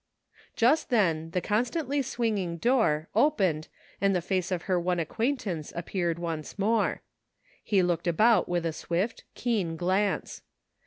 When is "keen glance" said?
9.35-10.41